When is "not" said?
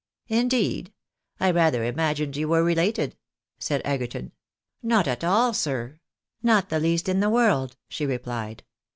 4.81-5.07, 6.41-6.69